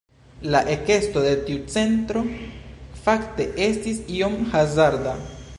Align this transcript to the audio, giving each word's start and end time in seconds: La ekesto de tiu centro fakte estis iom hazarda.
La 0.53 0.61
ekesto 0.75 1.21
de 1.25 1.33
tiu 1.49 1.67
centro 1.75 2.25
fakte 3.05 3.49
estis 3.69 4.03
iom 4.19 4.43
hazarda. 4.57 5.19